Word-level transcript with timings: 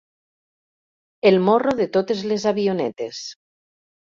El 1.31 1.37
morro 1.49 1.75
de 1.81 1.87
totes 1.99 2.25
les 2.33 2.49
avionetes. 2.55 3.21